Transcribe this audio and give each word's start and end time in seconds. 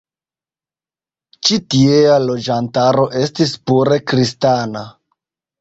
Ĉi 1.49 1.59
tiea 1.73 2.17
loĝantaro 2.23 3.07
estis 3.23 3.55
pure 3.69 4.03
kristana. 4.13 4.87